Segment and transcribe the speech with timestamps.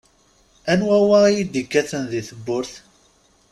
[0.71, 2.71] Anwa wa i d-ikkaten di tewwurt?